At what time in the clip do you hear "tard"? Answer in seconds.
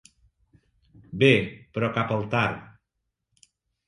2.31-2.65